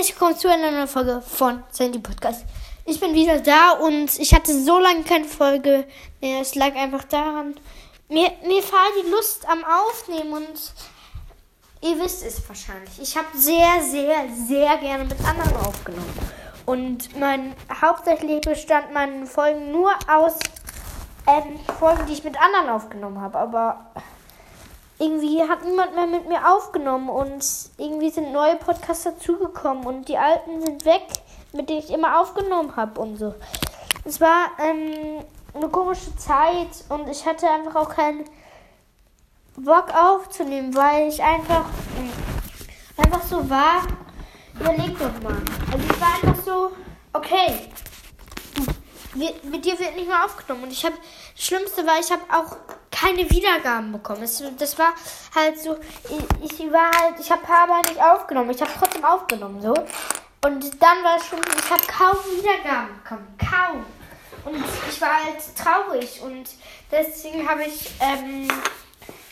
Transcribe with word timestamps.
herzlich 0.00 0.18
willkommen 0.18 0.38
zu 0.38 0.48
einer 0.48 0.70
neuen 0.70 0.88
Folge 0.88 1.20
von 1.20 1.62
Sandy 1.68 1.98
Podcast. 1.98 2.46
Ich 2.86 2.98
bin 2.98 3.12
wieder 3.12 3.38
da 3.38 3.72
und 3.72 4.18
ich 4.18 4.32
hatte 4.32 4.58
so 4.58 4.78
lange 4.78 5.02
keine 5.02 5.26
Folge 5.26 5.86
mehr. 6.22 6.40
Es 6.40 6.54
lag 6.54 6.74
einfach 6.74 7.04
daran, 7.04 7.54
mir, 8.08 8.32
mir 8.46 8.62
fehlt 8.62 9.04
die 9.04 9.10
Lust 9.10 9.46
am 9.46 9.62
Aufnehmen 9.62 10.32
und 10.32 10.72
ihr 11.82 12.02
wisst 12.02 12.24
es 12.24 12.48
wahrscheinlich. 12.48 12.98
Ich 12.98 13.14
habe 13.14 13.26
sehr, 13.34 13.82
sehr, 13.82 14.26
sehr 14.34 14.78
gerne 14.78 15.04
mit 15.04 15.22
anderen 15.22 15.54
aufgenommen. 15.66 16.18
Und 16.64 17.20
mein 17.20 17.54
hauptsächlich 17.82 18.40
bestand 18.40 18.94
meinen 18.94 19.26
Folgen 19.26 19.70
nur 19.70 19.92
aus 20.08 20.38
ähm, 21.26 21.60
Folgen, 21.78 22.06
die 22.06 22.14
ich 22.14 22.24
mit 22.24 22.40
anderen 22.40 22.70
aufgenommen 22.70 23.20
habe. 23.20 23.36
Aber 23.36 23.92
irgendwie 25.00 25.42
hat 25.42 25.64
niemand 25.64 25.94
mehr 25.94 26.06
mit 26.06 26.28
mir 26.28 26.54
aufgenommen 26.54 27.08
und 27.08 27.42
irgendwie 27.78 28.10
sind 28.10 28.32
neue 28.32 28.56
Podcasts 28.56 29.04
dazugekommen 29.04 29.86
und 29.86 30.08
die 30.08 30.18
alten 30.18 30.60
sind 30.60 30.84
weg, 30.84 31.02
mit 31.52 31.70
denen 31.70 31.78
ich 31.78 31.90
immer 31.90 32.20
aufgenommen 32.20 32.76
habe 32.76 33.00
und 33.00 33.16
so. 33.16 33.34
Es 34.04 34.20
war 34.20 34.50
ähm, 34.58 35.24
eine 35.54 35.68
komische 35.68 36.14
Zeit 36.16 36.84
und 36.90 37.08
ich 37.08 37.24
hatte 37.24 37.48
einfach 37.48 37.76
auch 37.76 37.88
keinen 37.88 38.24
Bock 39.56 39.86
aufzunehmen, 39.94 40.76
weil 40.76 41.08
ich 41.08 41.22
einfach 41.22 41.64
einfach 42.98 43.22
so 43.22 43.48
war. 43.48 43.82
Überleg 44.58 44.98
doch 44.98 45.22
mal. 45.22 45.40
Also 45.72 45.84
ich 45.88 46.00
war 46.00 46.14
einfach 46.14 46.44
so, 46.44 46.72
okay, 47.14 47.70
mit 49.14 49.64
dir 49.64 49.78
wird 49.78 49.96
nicht 49.96 50.08
mehr 50.08 50.24
aufgenommen 50.24 50.64
und 50.64 50.72
ich 50.72 50.84
habe 50.84 50.96
das 51.34 51.44
Schlimmste 51.44 51.86
war, 51.86 51.98
ich 51.98 52.10
habe 52.12 52.22
auch 52.30 52.56
keine 53.00 53.28
Wiedergaben 53.30 53.92
bekommen. 53.92 54.22
Es, 54.22 54.42
das 54.58 54.78
war 54.78 54.92
halt 55.34 55.58
so, 55.58 55.76
ich, 56.04 56.52
ich 56.52 56.72
war 56.72 56.90
halt, 56.90 57.18
ich 57.18 57.30
habe 57.30 57.42
aber 57.48 57.80
nicht 57.88 58.00
aufgenommen. 58.00 58.50
Ich 58.50 58.60
habe 58.60 58.72
trotzdem 58.78 59.04
aufgenommen, 59.04 59.60
so. 59.62 59.74
Und 60.42 60.82
dann 60.82 61.04
war 61.04 61.16
es 61.16 61.26
schon, 61.26 61.38
ich 61.40 61.70
habe 61.70 61.82
kaum 61.86 62.16
Wiedergaben 62.36 62.88
bekommen. 63.02 63.38
Kaum. 63.38 63.86
Und 64.44 64.64
ich 64.90 65.00
war 65.00 65.24
halt 65.24 65.38
traurig. 65.56 66.20
Und 66.22 66.48
deswegen 66.90 67.48
habe 67.48 67.64
ich 67.64 67.90
ähm, 68.00 68.48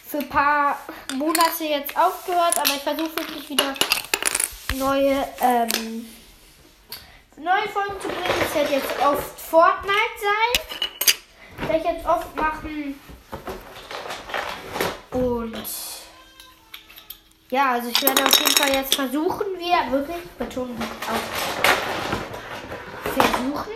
für 0.06 0.18
ein 0.18 0.28
paar 0.28 0.78
Monate 1.14 1.64
jetzt 1.64 1.96
aufgehört. 1.96 2.58
Aber 2.58 2.74
ich 2.74 2.82
versuche 2.82 3.16
wirklich 3.16 3.48
wieder 3.48 3.74
neue, 4.74 5.26
ähm, 5.40 6.06
neue 7.36 7.68
Folgen 7.68 8.00
zu 8.00 8.08
bringen. 8.08 8.40
Das 8.40 8.54
wird 8.54 8.70
jetzt 8.70 8.98
oft 9.02 9.40
Fortnite 9.40 9.94
sein. 10.20 11.68
Werde 11.68 11.78
ich 11.78 11.84
jetzt 11.84 12.06
oft 12.06 12.36
machen. 12.36 13.00
Ja, 17.50 17.72
also 17.72 17.88
ich 17.88 18.02
werde 18.02 18.24
auf 18.24 18.38
jeden 18.38 18.56
Fall 18.56 18.72
jetzt 18.72 18.94
versuchen, 18.94 19.46
wieder 19.58 19.90
wirklich 19.90 20.22
betonen 20.38 20.76
auf 20.80 21.58
versuchen. 23.14 23.72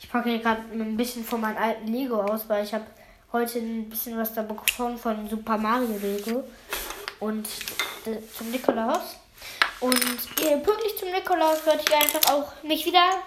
Ich 0.00 0.10
packe 0.10 0.30
hier 0.30 0.38
gerade 0.38 0.62
ein 0.72 0.96
bisschen 0.96 1.24
von 1.24 1.40
meinem 1.40 1.58
alten 1.58 1.86
Lego 1.88 2.22
aus, 2.22 2.48
weil 2.48 2.64
ich 2.64 2.72
habe 2.72 2.86
heute 3.32 3.58
ein 3.58 3.90
bisschen 3.90 4.16
was 4.16 4.32
da 4.32 4.42
bekommen 4.42 4.96
von 4.96 5.28
Super 5.28 5.58
Mario 5.58 5.98
Lego 6.00 6.44
und 7.20 7.46
äh, 8.06 8.18
zum 8.36 8.50
Nikolaus. 8.50 9.16
Und 9.80 10.00
pünktlich 10.62 10.96
zum 10.98 11.10
Nikolaus 11.10 11.66
werde 11.66 11.82
ich 11.86 11.94
einfach 11.94 12.32
auch 12.32 12.52
mich 12.62 12.86
wieder. 12.86 13.18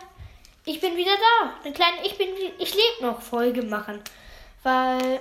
Ich 0.66 0.80
bin 0.80 0.96
wieder 0.96 1.12
da. 1.16 1.54
Eine 1.64 1.74
kleine 1.74 1.98
Ich 2.04 2.18
bin 2.18 2.30
ich 2.58 2.74
lebe 2.74 3.02
noch 3.02 3.22
Folge 3.22 3.62
machen. 3.62 4.02
Weil 4.64 5.20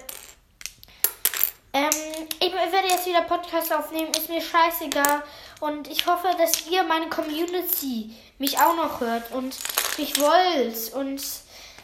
ähm, 1.77 2.27
ich 2.41 2.53
werde 2.53 2.89
jetzt 2.89 3.07
wieder 3.07 3.23
Podcast 3.23 3.73
aufnehmen, 3.73 4.11
ist 4.11 4.31
mir 4.31 4.41
scheißegal. 4.41 5.23
Und 5.61 5.89
ich 5.89 6.07
hoffe, 6.07 6.29
dass 6.39 6.67
ihr, 6.69 6.83
meine 6.85 7.09
Community, 7.09 8.15
mich 8.39 8.59
auch 8.59 8.77
noch 8.77 9.01
hört 9.01 9.31
und 9.33 9.57
mich 9.99 10.19
wollt. 10.19 10.93
Und 10.95 11.23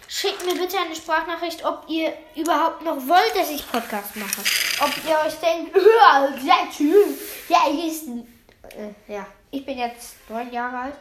schickt 0.09 0.45
mir 0.47 0.55
bitte 0.55 0.79
eine 0.79 0.95
Sprachnachricht, 0.95 1.65
ob 1.65 1.85
ihr 1.89 2.13
überhaupt 2.37 2.83
noch 2.83 2.97
wollt, 3.07 3.37
dass 3.37 3.51
ich 3.51 3.71
Podcast 3.71 4.17
mache. 4.17 4.43
Ob 4.81 4.91
ihr 5.07 5.19
euch 5.27 5.35
denkt, 5.41 5.75
der 6.45 6.71
Typ, 6.75 7.19
ja, 7.49 7.59
ich 7.71 7.93
ist, 7.93 8.09
äh, 8.09 9.13
ja, 9.13 9.27
ich 9.51 9.65
bin 9.65 9.79
jetzt 9.79 10.17
neun 10.29 10.53
Jahre 10.53 10.79
alt. 10.79 10.95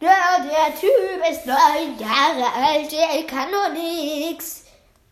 Ja, 0.00 0.38
der 0.38 0.78
Typ 0.78 1.30
ist 1.30 1.46
neun 1.46 1.98
Jahre 1.98 2.52
alt, 2.52 2.92
der 2.92 3.24
kann 3.26 3.48
doch 3.50 3.72
nichts. 3.72 4.67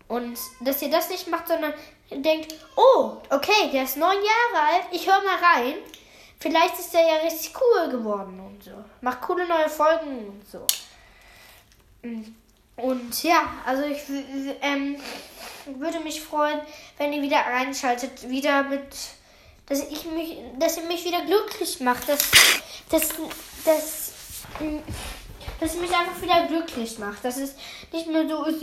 Und 0.09 0.39
dass 0.61 0.83
ihr 0.83 0.91
das 0.91 1.11
nicht 1.11 1.29
macht, 1.29 1.49
sondern 1.49 1.75
denkt, 2.11 2.55
oh, 2.77 3.17
okay, 3.31 3.71
der 3.73 3.85
ist 3.85 3.97
neun 3.97 4.17
Jahre 4.17 4.67
alt, 4.67 4.85
ich 4.93 5.07
höre 5.07 5.23
mal 5.23 5.37
rein. 5.37 5.75
Vielleicht 6.39 6.79
ist 6.79 6.93
der 6.93 7.01
ja 7.01 7.15
richtig 7.25 7.53
cool 7.61 7.91
geworden 7.91 8.39
und 8.41 8.63
so. 8.63 8.73
Macht 9.01 9.23
coole 9.23 9.47
neue 9.49 9.69
Folgen 9.69 10.29
und 10.29 10.49
so. 10.49 10.67
Und 12.77 13.23
ja, 13.23 13.55
also 13.65 13.85
ich 13.85 14.03
ähm, 14.61 14.97
würde 15.79 15.99
mich 16.01 16.21
freuen, 16.21 16.61
wenn 16.99 17.13
ihr 17.13 17.23
wieder 17.23 17.39
reinschaltet, 17.39 18.29
wieder 18.29 18.65
mit, 18.65 18.95
dass 19.67 19.81
ich 19.81 20.05
mich, 20.05 20.39
dass 20.59 20.77
ihr 20.77 20.85
mich 20.85 21.05
wieder 21.05 21.25
glücklich 21.25 21.81
macht, 21.81 22.09
dass, 22.09 22.31
dass, 22.91 23.09
dass, 23.65 24.13
dass 24.61 24.83
ihr 25.75 25.81
mich 25.81 25.91
einfach 25.91 26.21
wieder 26.21 26.47
glücklich 26.47 26.99
macht, 26.99 27.25
dass 27.25 27.39
es 27.39 27.55
nicht 27.93 28.09
mehr 28.09 28.29
so 28.29 28.45
ist, 28.45 28.63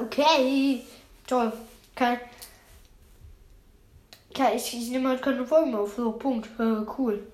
okay, 0.00 0.82
toll, 1.26 1.52
kein, 1.94 2.18
ja, 4.36 4.52
ich, 4.54 4.74
ich 4.74 4.90
nehme 4.90 5.08
halt 5.08 5.22
keine 5.22 5.46
Folgen 5.46 5.74
auf. 5.74 5.94
So, 5.96 6.12
Punkt. 6.12 6.48
Äh, 6.60 6.84
cool. 6.98 7.26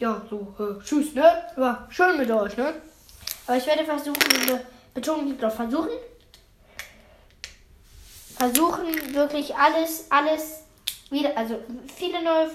Ja, 0.00 0.20
so, 0.28 0.54
äh, 0.58 0.82
tschüss, 0.84 1.14
ne? 1.14 1.44
War 1.54 1.86
schön 1.90 2.16
mit 2.18 2.30
euch, 2.30 2.56
ne? 2.56 2.74
Aber 3.46 3.56
ich 3.56 3.66
werde 3.66 3.84
versuchen, 3.84 4.16
eine 4.42 4.66
Betonung 4.92 5.42
auf 5.44 5.54
versuchen. 5.54 5.90
Versuchen 8.36 9.14
wirklich 9.14 9.54
alles, 9.54 10.06
alles 10.10 10.62
wieder, 11.10 11.36
also 11.36 11.60
viele 11.94 12.20
neue 12.24 12.48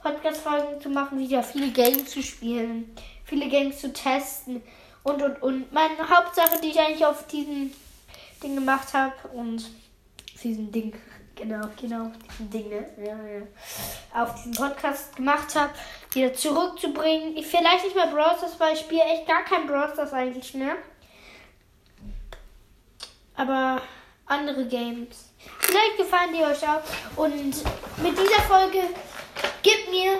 Podcast-Folgen 0.00 0.80
zu 0.80 0.90
machen, 0.90 1.18
wieder 1.18 1.42
viele 1.42 1.72
Games 1.72 2.08
zu 2.08 2.22
spielen, 2.22 2.94
viele 3.28 3.48
Games 3.48 3.80
zu 3.80 3.92
testen 3.92 4.62
und 5.04 5.22
und 5.22 5.42
und. 5.42 5.72
Meine 5.72 6.08
Hauptsache, 6.08 6.60
die 6.60 6.68
ich 6.68 6.80
eigentlich 6.80 7.06
auf 7.06 7.26
diesem 7.26 7.72
Ding 8.42 8.54
gemacht 8.54 8.92
habe 8.94 9.14
und 9.28 9.70
diesem 10.42 10.72
Ding 10.72 10.94
Genau, 11.38 11.68
genau, 11.80 12.10
diesen 12.28 12.50
Ding, 12.50 12.68
ne? 12.68 12.84
Ja, 12.96 13.16
ja. 13.24 14.22
Auf 14.22 14.34
diesen 14.34 14.54
Podcast 14.54 15.14
gemacht 15.14 15.54
habe, 15.54 15.72
wieder 16.12 16.34
zurückzubringen. 16.34 17.36
Ich 17.36 17.46
vielleicht 17.46 17.84
nicht 17.84 17.94
mehr 17.94 18.08
Brawl 18.08 18.36
Stars, 18.36 18.58
weil 18.58 18.74
ich 18.74 18.80
spiele 18.80 19.04
echt 19.04 19.28
gar 19.28 19.44
kein 19.44 19.68
Brawl 19.68 19.88
Stars 19.92 20.12
eigentlich 20.12 20.52
mehr. 20.54 20.74
Aber 23.36 23.80
andere 24.26 24.66
Games. 24.66 25.30
Vielleicht 25.60 25.96
gefallen 25.96 26.34
die 26.36 26.42
euch 26.42 26.68
auch. 26.68 26.82
Und 27.14 27.54
mit 28.02 28.18
dieser 28.18 28.42
Folge 28.48 28.80
gibt 29.62 29.90
mir 29.90 30.18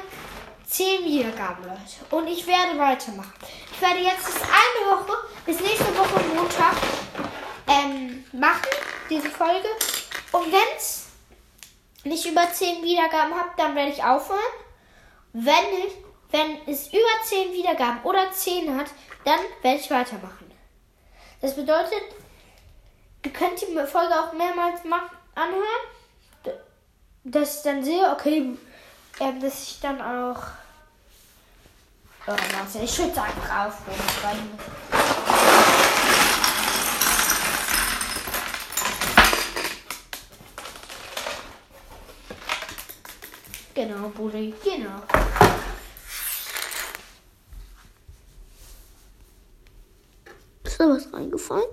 10 0.69 1.05
Wiedergaben, 1.05 1.65
Leute. 1.65 1.81
Und 2.11 2.29
ich 2.29 2.47
werde 2.47 2.79
weitermachen. 2.79 3.33
Ich 3.73 3.81
werde 3.81 4.01
jetzt 4.01 4.27
bis 4.27 4.37
eine 4.37 4.91
Woche, 4.91 5.17
bis 5.47 5.61
nächste 5.61 5.97
Woche 5.97 6.23
Montag 6.35 6.77
ähm, 7.67 8.25
machen, 8.33 8.69
diese 9.09 9.31
Folge. 9.31 9.69
Und 10.33 10.53
wenn 10.53 10.77
es 10.77 11.07
nicht 12.05 12.27
über 12.27 12.53
10 12.53 12.83
Wiedergaben 12.83 13.35
habe, 13.35 13.51
dann 13.57 13.75
werde 13.75 13.93
ich 13.93 14.05
aufhören. 14.05 14.39
Wenn 15.33 15.71
nicht, 15.71 15.97
wenn 16.31 16.59
es 16.67 16.89
über 16.89 17.25
10 17.25 17.53
Wiedergaben 17.55 18.03
oder 18.03 18.31
10 18.31 18.77
hat, 18.77 18.91
dann 19.25 19.41
werde 19.63 19.81
ich 19.81 19.91
weitermachen. 19.91 20.53
Das 21.41 21.57
bedeutet, 21.57 22.03
ihr 23.25 23.33
könnt 23.33 23.59
die 23.61 23.87
Folge 23.87 24.15
auch 24.21 24.33
mehrmals 24.35 24.81
anhören, 25.35 26.63
dass 27.25 27.57
ich 27.57 27.63
dann 27.63 27.83
sehe, 27.83 28.11
okay, 28.13 28.55
äh, 29.21 29.41
dass 29.41 29.63
ich 29.63 29.81
dann 29.81 30.01
auch. 30.01 30.43
Oh, 32.27 32.33
warte, 32.33 32.79
ich 32.85 32.91
schütze 32.91 33.23
einfach 33.23 33.67
auf, 33.67 33.75
Genau, 43.75 44.09
Bulli, 44.09 44.53
genau. 44.63 45.01
Ist 50.65 50.81
da 50.81 50.89
was 50.89 51.13
reingefallen? 51.13 51.69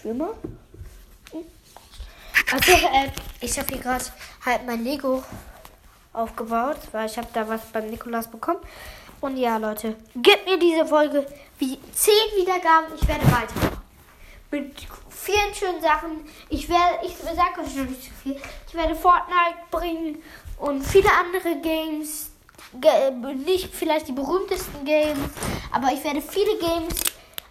Schwimmer? 0.00 0.34
Also, 2.52 2.72
äh, 2.72 3.10
ich 3.40 3.58
habe 3.58 3.68
hier 3.68 3.82
gerade 3.82 4.04
halt 4.44 4.66
mein 4.66 4.84
Lego 4.84 5.24
aufgebaut, 6.16 6.78
weil 6.92 7.06
ich 7.06 7.16
habe 7.16 7.28
da 7.32 7.48
was 7.48 7.60
beim 7.72 7.88
Nikolas 7.88 8.28
bekommen. 8.28 8.60
Und 9.20 9.36
ja, 9.36 9.56
Leute, 9.56 9.96
gebt 10.14 10.46
mir 10.46 10.58
diese 10.58 10.86
Folge 10.86 11.26
wie 11.58 11.78
10 11.92 12.12
Wiedergaben. 12.36 12.94
Ich 12.94 13.06
werde 13.08 13.24
weitermachen. 13.24 13.82
Mit 14.50 14.74
vielen 15.08 15.54
schönen 15.54 15.80
Sachen. 15.80 16.24
Ich 16.48 16.68
werde, 16.68 17.04
ich 17.04 17.16
sage 17.16 17.60
euch 17.60 17.74
noch 17.76 17.84
nicht 17.84 18.04
so 18.04 18.10
viel. 18.22 18.36
Ich 18.68 18.74
werde 18.74 18.94
Fortnite 18.94 19.58
bringen 19.70 20.22
und 20.58 20.82
viele 20.82 21.08
andere 21.12 21.60
Games. 21.60 22.30
nicht 23.44 23.74
vielleicht 23.74 24.08
die 24.08 24.12
berühmtesten 24.12 24.84
Games, 24.84 25.30
aber 25.72 25.92
ich 25.92 26.04
werde 26.04 26.20
viele 26.20 26.56
Games 26.58 26.94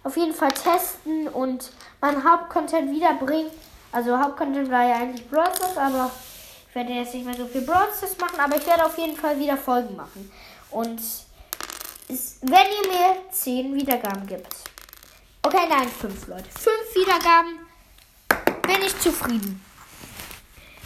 auf 0.04 0.16
jeden 0.16 0.34
Fall 0.34 0.52
testen 0.52 1.28
und 1.28 1.72
meinen 2.00 2.22
Hauptcontent 2.22 2.94
wiederbringen. 2.94 3.50
Also 3.92 4.18
Hauptcontent 4.18 4.70
war 4.70 4.84
ja 4.86 4.96
eigentlich 4.96 5.28
Brawl 5.28 5.50
aber 5.76 6.10
werde 6.76 6.92
jetzt 6.92 7.14
nicht 7.14 7.26
mehr 7.26 7.34
so 7.34 7.46
viel 7.46 7.62
Brawl 7.62 7.88
machen, 8.20 8.38
aber 8.38 8.56
ich 8.56 8.66
werde 8.66 8.84
auf 8.84 8.96
jeden 8.98 9.16
Fall 9.16 9.38
wieder 9.40 9.56
Folgen 9.56 9.96
machen. 9.96 10.30
Und 10.70 11.00
wenn 12.08 12.52
ihr 12.52 12.88
mir 12.88 13.16
10 13.30 13.74
Wiedergaben 13.74 14.26
gibt. 14.26 14.54
Okay, 15.42 15.66
nein, 15.68 15.88
5 15.88 16.28
Leute. 16.28 16.44
5 16.44 16.76
Wiedergaben 16.94 17.58
bin 18.62 18.86
ich 18.86 18.98
zufrieden. 19.00 19.64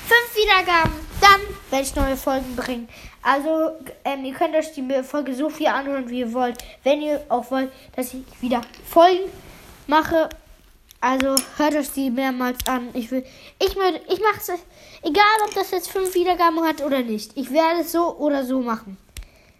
5 0.06 0.36
Wiedergaben, 0.36 0.92
dann 1.20 1.40
werde 1.70 1.84
ich 1.84 1.94
neue 1.94 2.16
Folgen 2.16 2.56
bringen. 2.56 2.88
Also, 3.22 3.72
ähm, 4.04 4.24
ihr 4.24 4.34
könnt 4.34 4.54
euch 4.54 4.72
die 4.72 5.02
Folge 5.02 5.34
so 5.34 5.50
viel 5.50 5.66
anhören, 5.66 6.08
wie 6.08 6.20
ihr 6.20 6.32
wollt. 6.32 6.62
Wenn 6.84 7.02
ihr 7.02 7.24
auch 7.28 7.50
wollt, 7.50 7.70
dass 7.96 8.14
ich 8.14 8.22
wieder 8.40 8.62
Folgen 8.88 9.30
mache. 9.86 10.28
Also, 11.02 11.34
hört 11.56 11.74
euch 11.74 11.90
die 11.92 12.10
mehrmals 12.10 12.58
an. 12.66 12.90
Ich 12.92 13.10
will, 13.10 13.24
ich 13.58 13.74
würde, 13.74 14.02
ich 14.08 14.20
mache 14.20 14.38
es, 14.38 14.48
egal 15.02 15.24
ob 15.46 15.54
das 15.54 15.70
jetzt 15.70 15.90
5 15.90 16.14
Wiedergaben 16.14 16.62
hat 16.62 16.82
oder 16.82 17.00
nicht. 17.00 17.36
Ich 17.36 17.50
werde 17.50 17.80
es 17.80 17.92
so 17.92 18.16
oder 18.18 18.44
so 18.44 18.60
machen. 18.60 18.98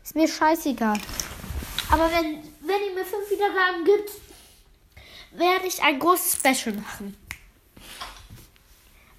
Ist 0.03 0.15
mir 0.15 0.29
scheißegal. 0.29 0.99
Aber 1.91 2.11
wenn, 2.13 2.43
wenn 2.61 2.83
ihr 2.89 2.95
mir 2.95 3.05
5 3.05 3.31
Wiedergaben 3.31 3.85
gibt, 3.85 4.11
werde 5.33 5.67
ich 5.67 5.83
ein 5.83 5.99
großes 5.99 6.35
Special 6.35 6.77
machen. 6.77 7.17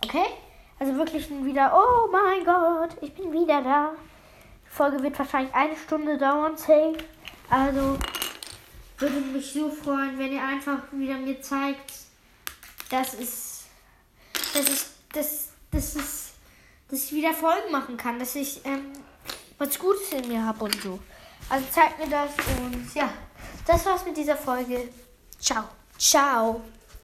Okay? 0.03 0.27
Also 0.77 0.95
wirklich 0.95 1.29
wieder, 1.29 1.73
oh 1.75 2.11
mein 2.11 2.45
Gott, 2.45 2.97
ich 3.01 3.13
bin 3.13 3.31
wieder 3.31 3.61
da. 3.61 3.93
Die 4.65 4.75
Folge 4.75 5.01
wird 5.01 5.17
wahrscheinlich 5.17 5.53
eine 5.53 5.75
Stunde 5.75 6.17
dauern, 6.17 6.57
safe. 6.57 6.97
Also 7.49 7.97
würde 8.97 9.15
mich 9.33 9.53
so 9.53 9.69
freuen, 9.69 10.17
wenn 10.17 10.33
ihr 10.33 10.43
einfach 10.43 10.79
wieder 10.91 11.15
mir 11.15 11.41
zeigt, 11.41 11.91
dass 12.91 13.13
es, 13.13 13.63
dass 14.53 14.67
ich, 14.67 14.81
dass, 15.13 15.47
dass 15.71 15.95
es, 15.95 16.31
dass 16.89 17.03
ich 17.03 17.13
wieder 17.13 17.33
Folgen 17.33 17.71
machen 17.71 17.97
kann, 17.97 18.19
dass 18.19 18.35
ich 18.35 18.61
ähm, 18.65 18.91
was 19.57 19.79
Gutes 19.79 20.11
in 20.11 20.27
mir 20.27 20.45
habe 20.45 20.65
und 20.65 20.81
so. 20.81 20.99
Also 21.49 21.65
zeigt 21.71 21.99
mir 21.99 22.09
das 22.09 22.31
und 22.59 22.93
ja, 22.93 23.11
das 23.65 23.85
war's 23.85 24.05
mit 24.05 24.17
dieser 24.17 24.37
Folge. 24.37 24.89
Ciao. 25.39 25.63
Ciao. 25.97 26.61